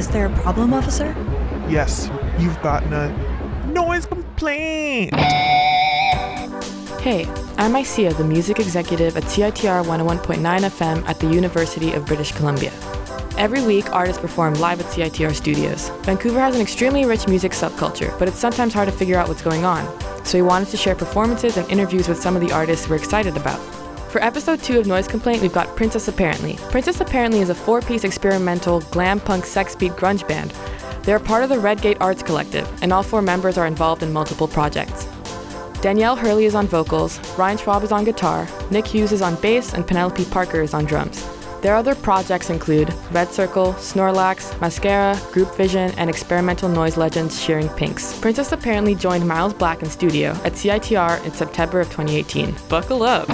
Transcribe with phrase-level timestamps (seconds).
[0.00, 1.14] is there a problem, officer?
[1.68, 3.06] Yes, you've gotten a
[3.66, 5.14] noise complaint.
[7.04, 7.26] Hey,
[7.58, 12.72] I'm Isia, the music executive at CITR 101.9 FM at the University of British Columbia.
[13.36, 15.90] Every week, artists perform live at CITR studios.
[16.06, 19.42] Vancouver has an extremely rich music subculture, but it's sometimes hard to figure out what's
[19.42, 19.84] going on.
[20.24, 23.36] So we wanted to share performances and interviews with some of the artists we're excited
[23.36, 23.60] about.
[24.10, 26.56] For episode 2 of Noise Complaint, we've got Princess Apparently.
[26.72, 30.52] Princess Apparently is a four piece experimental glam punk sex beat grunge band.
[31.04, 34.48] They're part of the Redgate Arts Collective, and all four members are involved in multiple
[34.48, 35.06] projects.
[35.80, 39.74] Danielle Hurley is on vocals, Ryan Schwab is on guitar, Nick Hughes is on bass,
[39.74, 41.24] and Penelope Parker is on drums.
[41.62, 47.68] Their other projects include Red Circle, Snorlax, Mascara, Group Vision, and experimental noise legends Shearing
[47.68, 48.18] Pinks.
[48.18, 52.56] Princess apparently joined Miles Black in studio at CITR in September of 2018.
[52.68, 53.28] Buckle up!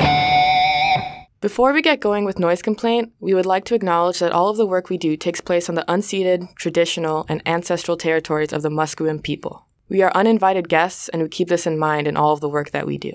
[1.46, 4.56] Before we get going with Noise Complaint, we would like to acknowledge that all of
[4.56, 8.68] the work we do takes place on the unceded, traditional, and ancestral territories of the
[8.68, 9.64] Musqueam people.
[9.88, 12.72] We are uninvited guests, and we keep this in mind in all of the work
[12.72, 13.12] that we do.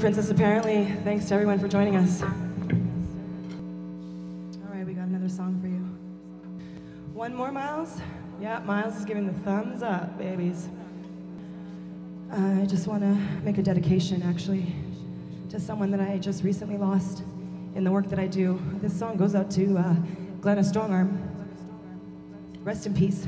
[0.00, 0.86] Princess Apparently.
[1.04, 2.22] Thanks to everyone for joining us.
[2.22, 2.28] All
[4.74, 5.84] right, we got another song for you.
[7.12, 8.00] One more, Miles?
[8.40, 10.68] Yeah, Miles is giving the thumbs up, babies.
[12.32, 14.72] I just want to make a dedication, actually,
[15.48, 17.24] to someone that I just recently lost
[17.74, 18.60] in the work that I do.
[18.80, 19.94] This song goes out to uh,
[20.40, 21.18] Glenna Strongarm.
[22.62, 23.26] Rest in peace.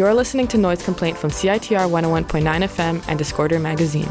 [0.00, 4.08] You're listening to Noise Complaint from CITR 101.9 FM and Discorder magazine.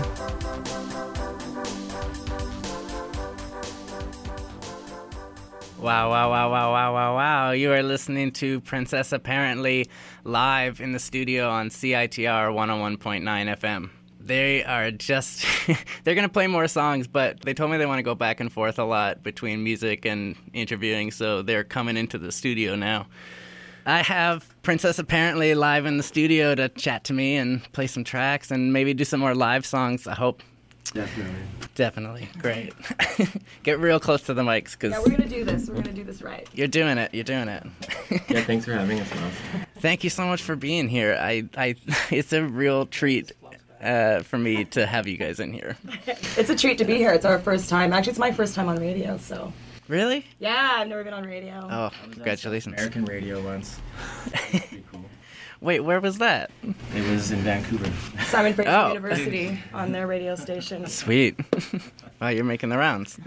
[5.80, 7.52] Wow, wow, wow, wow, wow, wow, wow.
[7.54, 9.90] You are listening to Princess Apparently
[10.24, 13.90] live in the studio on CITR 101.9 FM.
[14.20, 15.44] They are just,
[16.04, 18.40] they're going to play more songs, but they told me they want to go back
[18.40, 23.08] and forth a lot between music and interviewing, so they're coming into the studio now.
[23.86, 28.04] I have Princess apparently live in the studio to chat to me and play some
[28.04, 30.08] tracks and maybe do some more live songs.
[30.08, 30.44] I hope.
[30.94, 31.36] Definitely.
[31.76, 32.30] Definitely.
[32.40, 32.74] Great.
[33.64, 35.70] Get real close to the mics because Yeah, we're gonna do this.
[35.70, 36.48] We're gonna do this right.
[36.54, 37.14] you're doing it.
[37.14, 37.66] You're doing it.
[38.28, 39.34] Yeah, thanks for having us, Miles.
[39.80, 41.16] Thank you so much for being here.
[41.20, 41.76] I, I,
[42.12, 43.32] it's a real treat
[43.82, 45.78] uh, for me to have you guys in here.
[46.38, 47.12] It's a treat to be here.
[47.14, 47.94] It's our first time.
[47.94, 49.18] Actually, it's my first time on radio.
[49.18, 49.54] So
[49.90, 50.24] Really?
[50.40, 51.68] yeah, I've never been on radio.
[51.70, 52.76] Oh, congratulations.
[52.76, 53.80] American radio once.
[54.32, 55.04] Pretty cool.
[55.62, 56.52] Wait, where was that?
[56.96, 57.92] It was in Vancouver.
[58.26, 58.88] Simon Fraser Oh.
[58.90, 60.86] University on their radio station.
[61.02, 61.36] Sweet.
[62.22, 63.20] wow, you're making the rounds.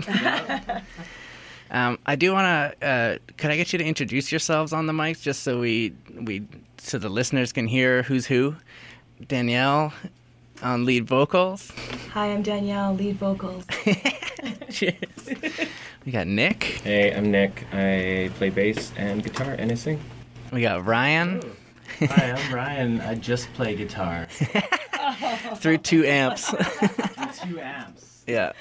[1.71, 2.45] um, I do want
[2.81, 2.87] to.
[2.87, 6.47] Uh, could I get you to introduce yourselves on the mics, just so we we
[6.79, 8.55] so the listeners can hear who's who?
[9.27, 9.93] Danielle
[10.63, 11.73] on lead vocals.
[12.13, 13.65] Hi, I'm Danielle, lead vocals.
[14.71, 14.95] Cheers.
[16.05, 16.65] We got Nick.
[16.83, 17.65] Hey, I'm Nick.
[17.73, 20.01] I play bass and guitar and I sing.
[20.53, 22.07] We got Ryan oh.
[22.07, 23.01] Hi, I'm Ryan.
[23.01, 24.27] I just play guitar.
[25.57, 26.51] through two amps.
[27.43, 28.25] Two amps.
[28.27, 28.53] yeah.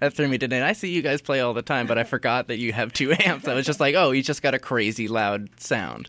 [0.00, 0.62] That threw me today.
[0.62, 3.12] I see you guys play all the time, but I forgot that you have two
[3.12, 3.48] amps.
[3.48, 6.08] I was just like, oh, you just got a crazy loud sound.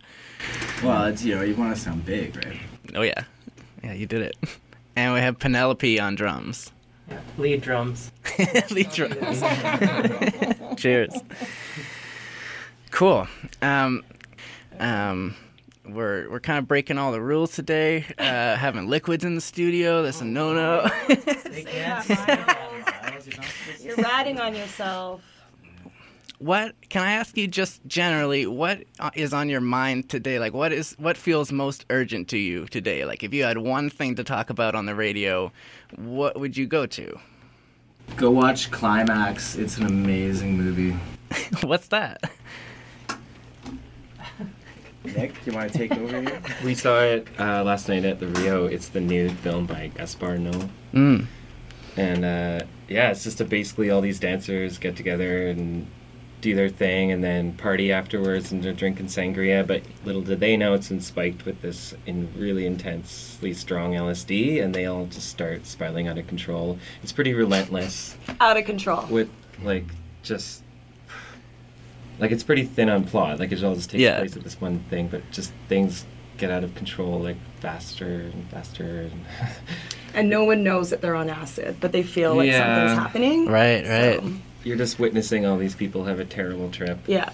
[0.83, 2.57] Well, it's you know you want to sound big, right?
[2.95, 3.23] Oh yeah,
[3.83, 4.37] yeah, you did it.
[4.95, 6.71] And we have Penelope on drums.
[7.37, 8.11] Lead drums.
[8.71, 9.41] Lead drums.
[10.77, 11.13] Cheers.
[12.91, 13.27] Cool.
[13.61, 14.03] Um,
[14.79, 15.35] um,
[15.87, 18.05] we're we're kind of breaking all the rules today.
[18.17, 20.03] Uh, having liquids in the studio.
[20.03, 20.89] That's a no no.
[23.81, 25.21] You're ratting on yourself.
[26.39, 28.47] What can I ask you just generally?
[28.47, 30.39] What uh, on your mind today?
[30.39, 33.05] Like, what is what feels most urgent to you today?
[33.05, 35.51] Like, if you had one thing to talk about on the radio,
[35.95, 37.19] what would you go to?
[38.15, 39.55] Go watch Climax.
[39.55, 40.97] It's an amazing movie.
[41.61, 42.31] What's that?
[45.03, 46.41] Nick, do you want to take over here?
[46.63, 48.65] We saw it uh, last night at the Rio.
[48.65, 50.69] It's the new film by Gaspar Noé.
[50.93, 51.25] Mm.
[51.97, 55.87] And uh, yeah, it's just a, basically all these dancers get together and
[56.41, 59.65] do their thing and then party afterwards and they're drinking sangria.
[59.67, 64.63] But little did they know it's been spiked with this in really intensely strong LSD
[64.63, 66.79] and they all just start spiraling out of control.
[67.03, 69.05] It's pretty relentless Out of control.
[69.09, 69.29] with
[69.63, 69.85] like
[70.23, 70.63] just
[72.19, 73.39] like it's pretty thin on plot.
[73.39, 74.19] Like it all just takes Yeah.
[74.19, 76.05] place at this one thing, but just things
[76.37, 79.25] get out of control like faster and faster and
[80.13, 82.75] And no one knows that they're on acid, but they feel like Yeah.
[82.87, 83.45] something's happening.
[83.47, 84.19] Right, right.
[84.21, 84.31] So,
[84.63, 86.99] you're just witnessing all these people have a terrible trip.
[87.07, 87.31] yeah.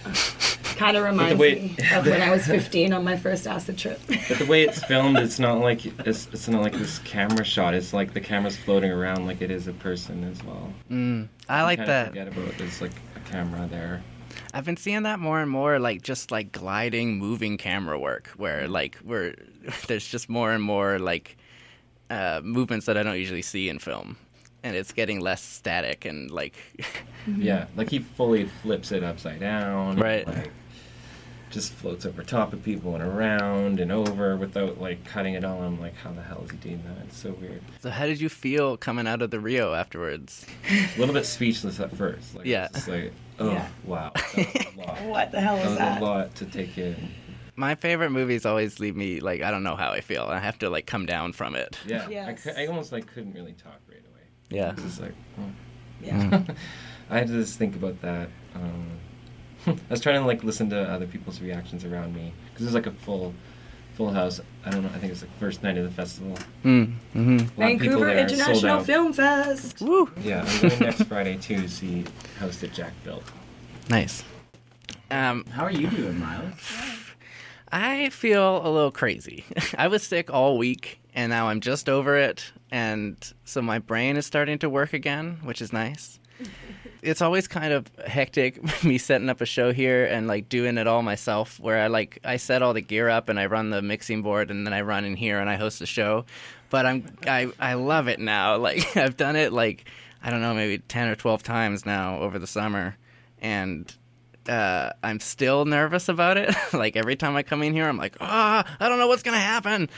[0.76, 4.02] Kind of reminds way- me of when I was 15 on my first acid trip.
[4.28, 7.74] But the way it's filmed, it's not like it's, it's not like this camera shot.
[7.74, 10.74] It's like the camera's floating around like it is a person as well.
[10.92, 11.30] Mm.
[11.48, 12.08] I You like kinda that.
[12.10, 14.04] Forget about there's like a camera there.
[14.54, 18.68] I've been seeing that more and more, like just like gliding, moving camera work, where
[18.68, 19.34] like we're
[19.88, 21.38] there's just more and more like
[22.10, 24.18] uh, movements that I don't usually see in film,
[24.66, 26.56] and it's getting less static and like
[27.28, 29.92] Yeah, like he fully flips it upside down.
[29.92, 30.28] and, Right.
[30.28, 30.52] like,
[31.52, 35.62] just floats over top of people and around and over without like cutting it all.
[35.62, 37.06] I'm like, how the hell is he doing that?
[37.06, 37.62] It's so weird.
[37.82, 40.46] So how did you feel coming out of the Rio afterwards?
[40.70, 42.36] A little bit speechless at first.
[42.36, 42.66] Like, Yeah.
[42.66, 43.68] It's just like, oh Yeah.
[43.86, 45.02] wow, that was a lot.
[45.04, 46.02] What the hell That is was that?
[46.02, 46.96] a lot to take in.
[47.56, 50.24] My favorite movies always leave me like I don't know how I feel.
[50.24, 51.78] I have to like come down from it.
[51.88, 52.44] Yeah, I, Yes.
[52.44, 53.85] cou- I almost like couldn't really talk right away.
[54.50, 54.72] Yeah.
[54.72, 55.50] It's just like, oh.
[56.02, 56.44] Yeah.
[57.10, 58.30] I had to just think about that.
[58.56, 58.90] Um,
[59.68, 62.88] I was trying to like listen to other people's reactions around me because there's like
[62.88, 63.34] a full,
[63.96, 64.40] full house.
[64.66, 64.90] I don't know.
[64.90, 66.38] I think it it's like first night of the festival.
[66.64, 66.94] Mm.
[67.16, 67.20] Mm-hmm.
[67.20, 68.84] A lot of people Vancouver there, International.
[68.84, 69.82] Film Fest.
[69.82, 70.10] Woo.
[70.22, 72.06] Yeah, I'm going next Friday too to see
[72.40, 73.24] House that Jack built.
[73.90, 74.24] Nice.
[75.12, 76.60] Um, How are you doing, Miles?
[77.72, 79.46] I feel a little crazy.
[79.78, 82.52] I was sick all week and now I'm just over it.
[82.76, 86.20] And so my brain is starting to work again, which is nice.
[87.02, 90.88] It's always kind of hectic me setting up a show here and like doing it
[90.88, 93.84] all myself where I like I set all the gear up and I run the
[93.84, 96.26] mixing board and then I run in here and I host the show.
[96.72, 98.58] But I'm I I love it now.
[98.68, 99.86] Like I've done it like
[100.24, 102.98] I don't know, maybe 10 or 12 times now over the summer
[103.38, 103.96] and
[104.48, 106.54] uh, I'm still nervous about it.
[106.74, 109.38] like every time I come in here, I'm like, ah, I don't know what's gonna
[109.38, 109.90] happen.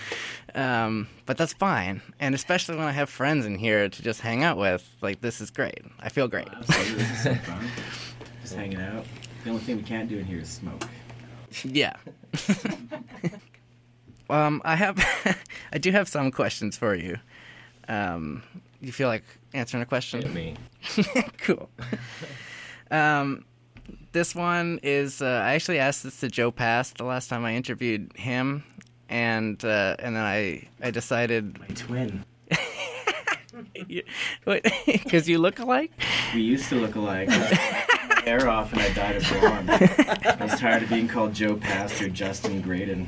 [0.56, 4.44] Um, but that's fine, and especially when I have friends in here to just hang
[4.44, 4.88] out with.
[5.02, 5.82] Like this is great.
[6.00, 6.48] I feel great.
[6.48, 7.68] Absolutely, this is so fun.
[8.42, 9.06] Just hanging out.
[9.44, 10.84] The only thing we can't do in here is smoke.
[11.64, 11.96] yeah.
[14.30, 14.98] um, I have,
[15.72, 17.18] I do have some questions for you.
[17.88, 18.44] Um,
[18.82, 20.22] you feel like answering a question?
[20.22, 20.56] Hit me.
[21.38, 21.70] cool.
[22.92, 23.46] Um,
[24.12, 27.56] this one is uh, I actually asked this to Joe Pass the last time I
[27.56, 28.64] interviewed him,
[29.10, 32.26] and uh, and then I I decided My twin.
[34.86, 35.92] because you look alike.
[36.34, 37.30] We used to look alike.
[37.30, 37.88] I
[38.24, 39.70] hair off and I dyed it blonde.
[39.72, 43.08] I was tired of being called Joe Past or Justin Graydon.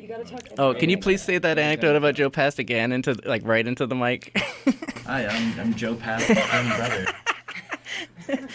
[0.00, 0.40] You gotta talk.
[0.58, 3.86] Oh, can you please say that anecdote about Joe Past again into like right into
[3.86, 4.36] the mic?
[5.06, 7.06] Hi, I'm, I'm Joe Past's twin brother.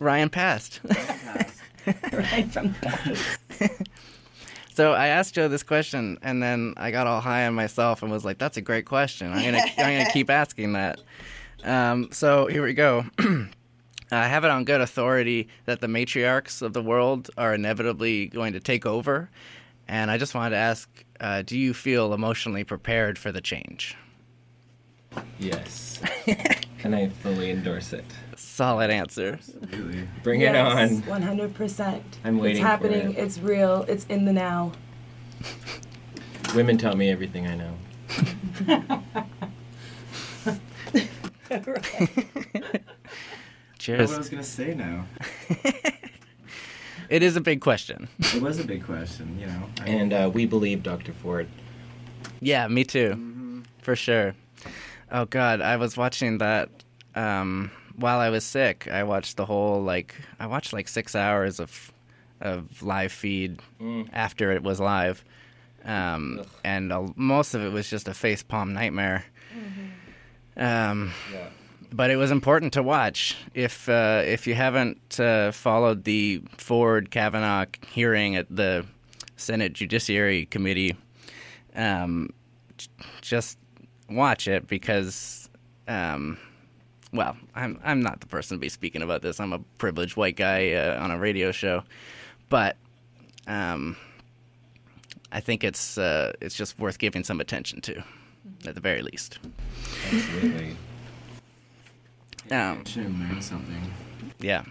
[0.00, 0.80] Ryan passed.
[2.12, 2.74] right from
[4.74, 8.10] So I asked Joe this question, and then I got all high on myself and
[8.10, 9.32] was like, "That's a great question.
[9.32, 11.00] I'm gonna I'm gonna keep asking that."
[11.62, 13.04] Um, so here we go.
[14.10, 18.52] I have it on good authority that the matriarchs of the world are inevitably going
[18.52, 19.30] to take over,
[19.86, 23.96] and I just wanted to ask: uh, Do you feel emotionally prepared for the change?
[25.38, 26.02] Yes.
[26.84, 28.04] And I fully endorse it.
[28.36, 29.32] Solid answer.
[29.34, 30.06] Absolutely.
[30.22, 31.02] Bring it on.
[31.06, 32.02] One hundred percent.
[32.24, 33.12] I'm waiting It's for happening.
[33.12, 33.18] it.
[33.18, 33.84] It's real.
[33.88, 34.72] It's in the now.
[36.54, 37.74] Women taught me everything I know.
[43.78, 44.08] Cheers.
[44.10, 45.06] What I was gonna say now.
[47.10, 48.08] It is a big question.
[48.34, 49.62] It was a big question, you know.
[49.82, 51.12] I- And uh, we believe Dr.
[51.12, 51.46] Ford.
[52.40, 53.62] Yeah, me too.
[53.82, 54.34] For sure.
[55.10, 56.68] Oh god, I was watching that
[57.14, 58.88] um, while I was sick.
[58.90, 61.92] I watched the whole like I watched like 6 hours of
[62.40, 64.08] of live feed Mm.
[64.12, 65.24] after it was live.
[65.84, 69.24] Um, and uh, most of it was just a face palm nightmare.
[70.56, 71.48] Um, Yeah.
[71.92, 73.36] but it was important to watch.
[73.54, 78.86] If uh, if you haven't uh, followed the Ford Kavanaugh hearing at the
[79.36, 80.96] Senate Judiciary Committee,
[81.74, 82.30] um,
[83.20, 83.58] just
[84.10, 85.48] watch it because,
[85.88, 86.38] um,
[87.12, 89.40] well, I'm I'm not the person to be speaking about this.
[89.40, 91.84] I'm a privileged white guy uh, on a radio show,
[92.48, 92.76] but
[93.46, 93.96] um,
[95.32, 98.02] I think it's uh, it's just worth giving some attention to,
[98.66, 99.38] at the very least.
[100.12, 100.76] Absolutely.
[102.50, 103.92] Um, I should have learned something.
[104.38, 104.64] yeah,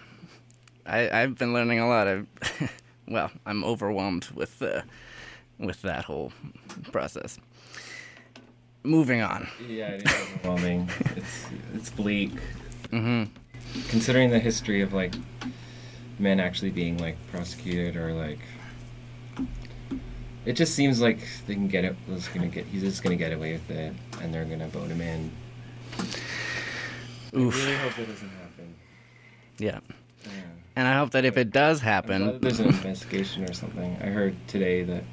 [0.85, 2.07] I, I've been learning a lot.
[2.07, 2.23] I,
[3.07, 4.81] well, I'm overwhelmed with uh,
[5.57, 6.31] with that whole
[6.91, 7.39] process.
[8.83, 9.47] Moving on.
[9.67, 10.89] yeah, it is overwhelming.
[11.15, 12.31] it's it's bleak.
[12.91, 13.23] hmm
[13.87, 15.15] Considering the history of like
[16.19, 18.39] men actually being like prosecuted or like
[20.45, 23.31] it just seems like they can get it was gonna get he's just gonna get
[23.33, 25.31] away with it and they're gonna vote him in.
[27.35, 27.55] Oof.
[27.55, 28.75] I really hope it doesn't happen.
[29.57, 29.79] Yeah,
[30.25, 30.31] Yeah.
[30.75, 33.97] and I hope that if it does happen, there's an investigation or something.
[34.01, 35.03] I heard today that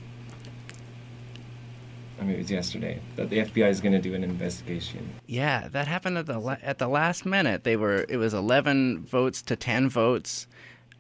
[2.20, 5.09] I mean it was yesterday that the FBI is gonna do an investigation.
[5.26, 7.64] yeah, that happened at the la- at the last minute.
[7.64, 10.46] They were it was 11 votes to 10 votes.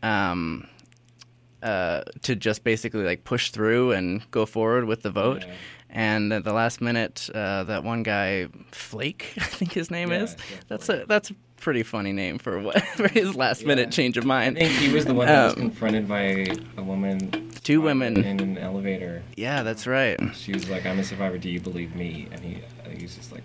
[0.02, 0.66] Um,
[1.62, 5.44] uh, to just basically like push through and go forward with the vote.
[5.46, 5.52] Yeah.
[5.90, 10.22] And at the last minute, uh, that one guy, Flake, I think his name Yeah,
[10.22, 10.36] is.
[10.68, 11.30] that's a that's
[11.60, 14.56] pretty funny name for what for his last minute change of mind.
[14.58, 16.46] I think he was the one that was Um, confronted by
[16.76, 17.50] a woman.
[17.62, 18.16] Two women.
[18.24, 19.22] in an elevator.
[19.36, 20.18] Yeah, that's right.
[20.34, 21.38] She was like, "I'm a survivor.
[21.38, 22.58] Do you believe me?" And he,
[22.96, 23.42] he was just like,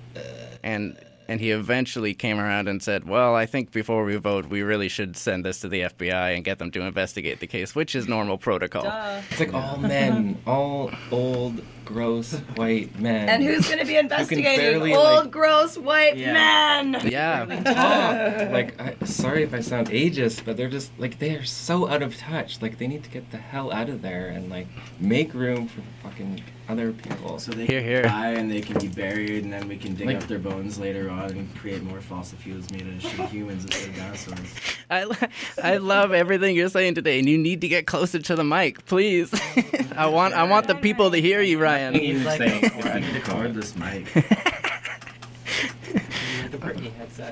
[0.64, 4.62] And and he eventually came around and said, "Well, I think before we vote, we
[4.62, 7.96] really should send this to the FBI and get them to investigate the case, which
[7.96, 8.86] is normal protocol."
[9.32, 14.44] "It's like all men, all old, gross white men." And who's going to be investigating?
[14.60, 16.34] barely, Old, like- gross white Yeah.
[16.34, 17.02] men.
[17.08, 18.50] Yeah.
[18.54, 22.02] like, I, sorry if I sound ageist, but they're just like they are so out
[22.02, 22.62] of touch.
[22.62, 24.68] Like they need to get the hell out of there and like
[25.00, 27.40] make room for fucking other people.
[27.40, 28.02] So they Here, can here.
[28.04, 30.78] die and they can be buried, and then we can dig Like- up their bones
[30.80, 34.54] later on and create more fossil fuels made of shitty humans instead of dinosaurs.
[34.90, 35.16] I, lo-
[35.64, 38.86] I love everything you're saying today, and you need to get closer to the mic,
[38.86, 39.34] please.
[39.96, 41.96] I want I want the people to hear you, Ryan.
[41.96, 44.06] You're saying, Oh, I need to cord this mic.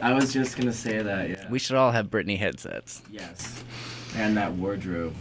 [0.02, 1.50] I was just gonna say that, yeah.
[1.50, 3.02] We should all have Britney headsets.
[3.12, 3.64] yes.
[4.16, 5.16] And that wardrobe.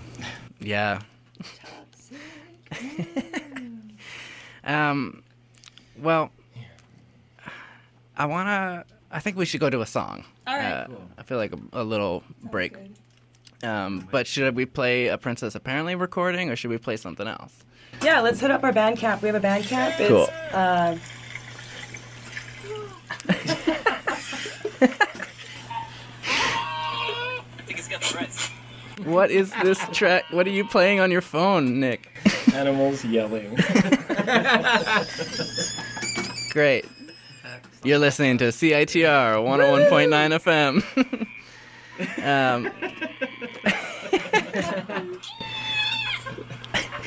[0.61, 1.01] Yeah.
[4.65, 5.23] um,
[6.01, 6.31] well,
[8.17, 8.85] I wanna.
[9.11, 10.25] I think we should go to a song.
[10.47, 10.73] All right.
[10.73, 11.09] Uh, Cool.
[11.19, 12.75] I feel like a, a little break.
[13.63, 17.65] Um, but should we play a Princess Apparently recording, or should we play something else?
[18.03, 19.23] Yeah, let's hit up our Bandcamp.
[19.23, 20.01] We have a Bandcamp.
[20.01, 20.29] It's, Cool.
[20.53, 20.97] Uh,
[29.05, 30.25] What is this track?
[30.31, 32.09] What are you playing on your phone, Nick?
[32.55, 33.57] animals yelling.
[36.51, 36.87] Great.
[37.85, 41.27] You're listening to CITR 101.9 FM.
[42.25, 42.71] um,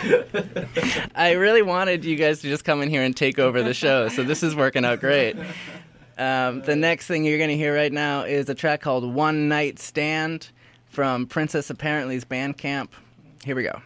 [1.16, 4.10] I really wanted you guys to just come in here and take over the show,
[4.10, 5.38] so this is working out great.
[6.18, 9.48] Um, the next thing you're going to hear right now is a track called One
[9.48, 10.50] Night Stand
[10.90, 12.90] from Princess Apparently's Bandcamp.
[13.44, 13.82] Here we go.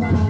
[0.00, 0.29] my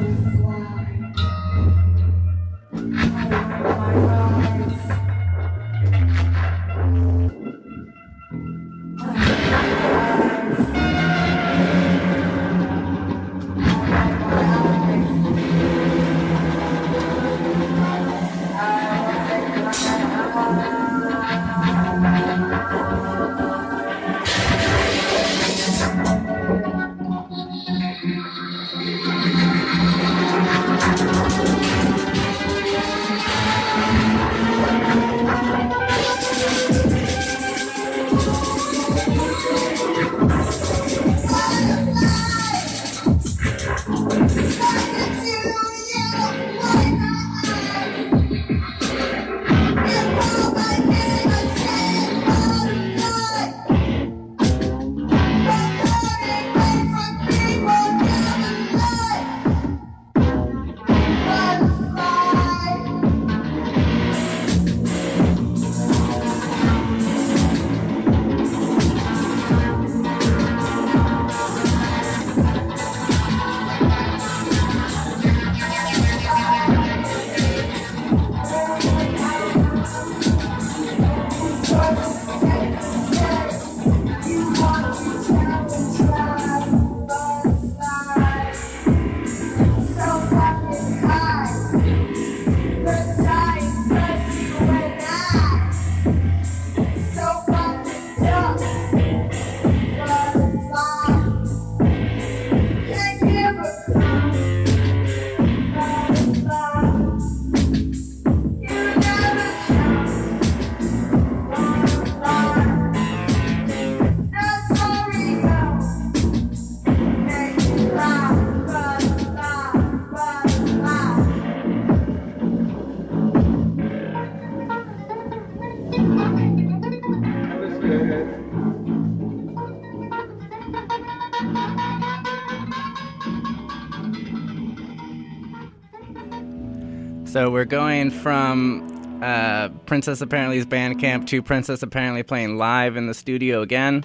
[137.41, 143.15] So we're going from uh, Princess Apparently's Bandcamp to Princess Apparently playing live in the
[143.15, 144.05] studio again.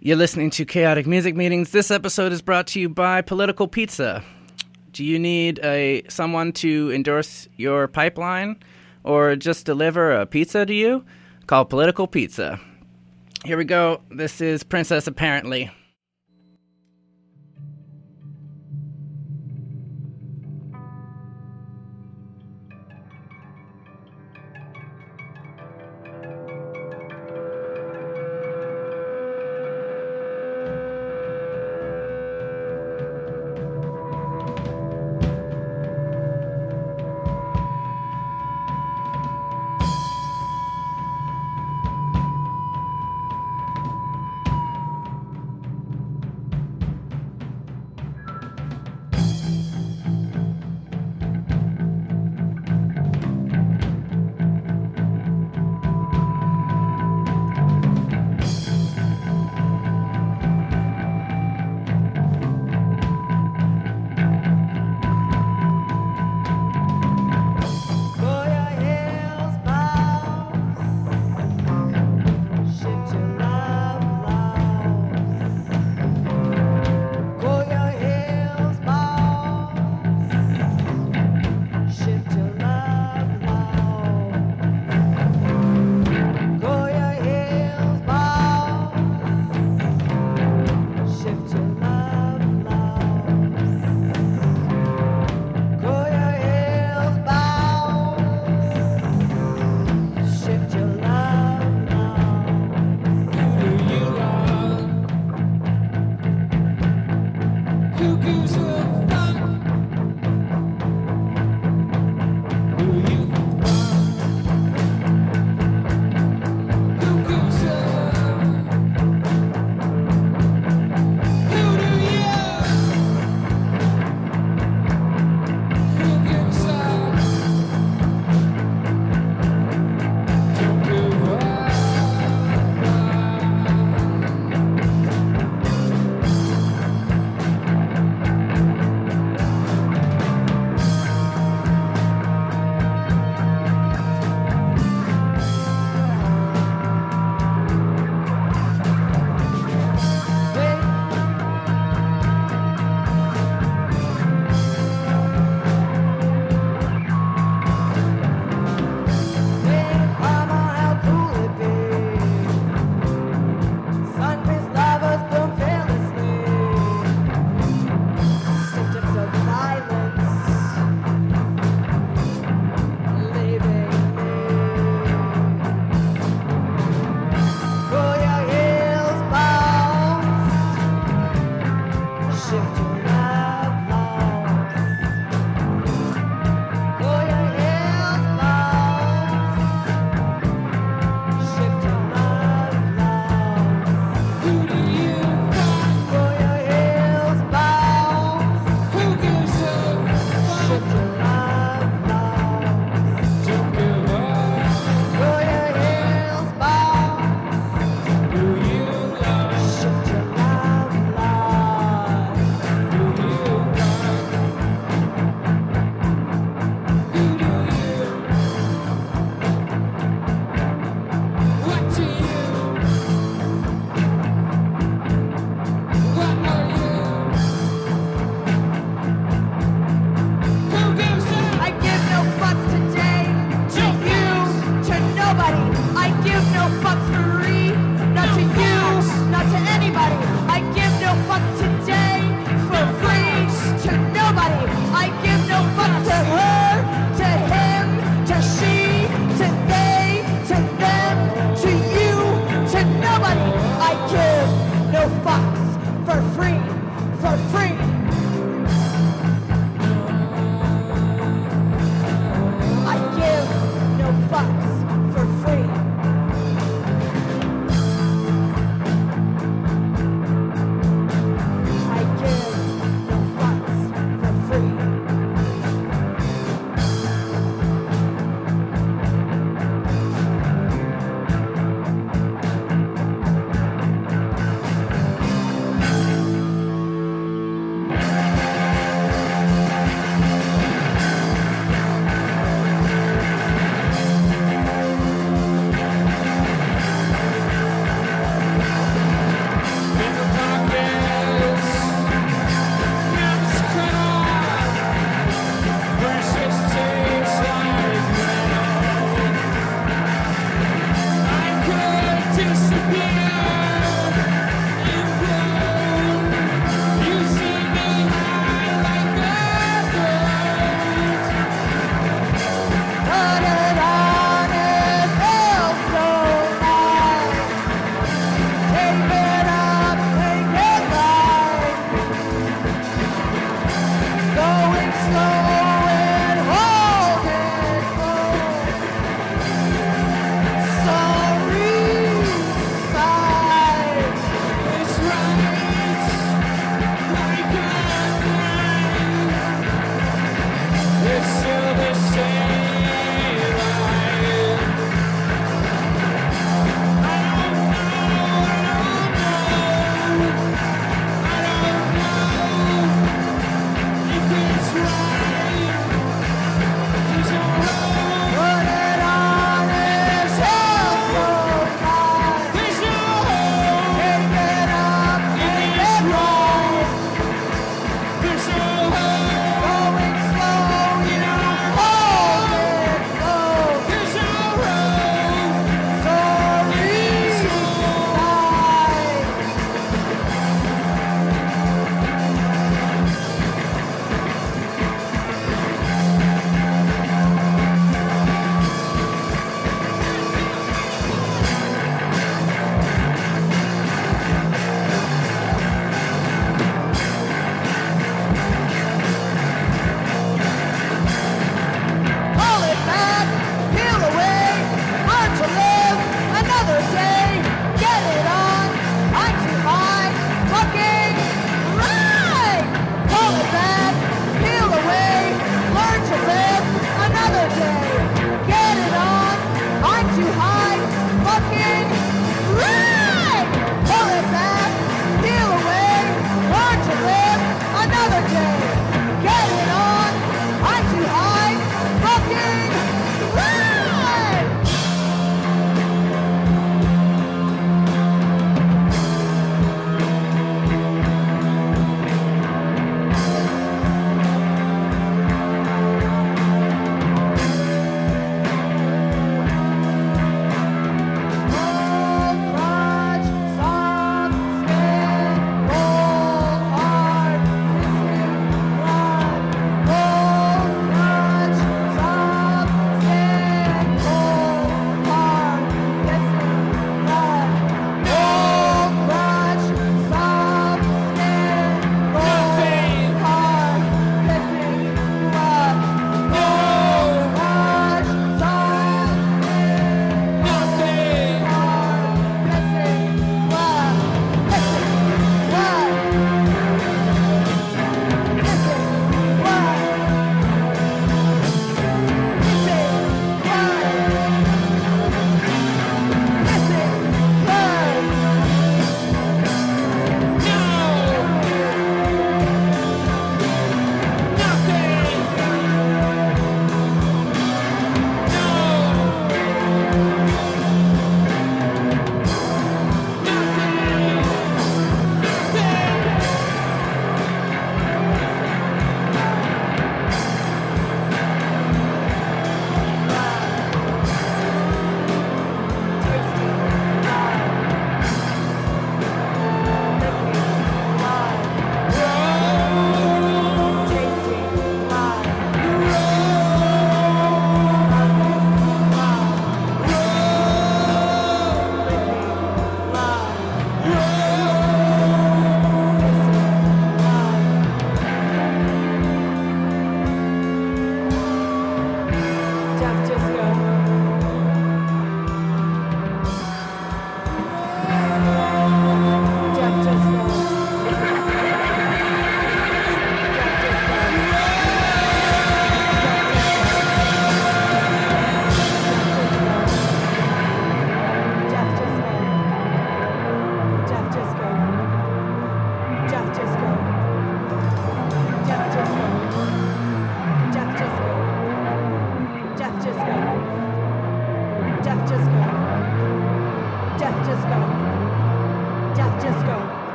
[0.00, 1.70] You're listening to Chaotic Music Meetings.
[1.70, 4.22] This episode is brought to you by Political Pizza.
[4.92, 8.62] Do you need a someone to endorse your pipeline
[9.02, 11.06] or just deliver a pizza to you?
[11.46, 12.60] Call Political Pizza.
[13.46, 14.02] Here we go.
[14.10, 15.70] This is Princess Apparently.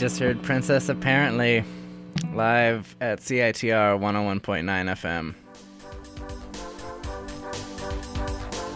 [0.00, 1.62] Just heard Princess Apparently
[2.32, 5.34] live at CITR 101.9 FM.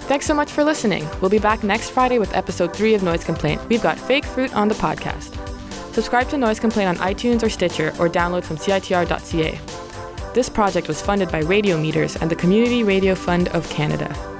[0.06, 1.08] Thanks so much for listening.
[1.22, 3.66] We'll be back next Friday with episode 3 of Noise Complaint.
[3.70, 5.34] We've got fake fruit on the podcast.
[5.94, 9.58] Subscribe to Noise Complaint on iTunes or Stitcher or download from CITR.ca.
[10.34, 14.33] This project was funded by Radio Meters and the Community Radio Fund of Canada.